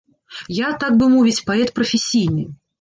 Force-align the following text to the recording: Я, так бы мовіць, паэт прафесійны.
Я, 0.59 0.69
так 0.85 0.97
бы 1.03 1.11
мовіць, 1.17 1.45
паэт 1.53 1.73
прафесійны. 1.79 2.51